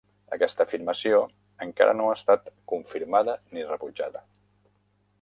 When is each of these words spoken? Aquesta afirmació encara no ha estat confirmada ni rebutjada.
Aquesta 0.35 0.65
afirmació 0.69 1.19
encara 1.67 1.95
no 1.99 2.09
ha 2.13 2.17
estat 2.21 2.51
confirmada 2.75 3.39
ni 3.55 3.71
rebutjada. 3.73 4.29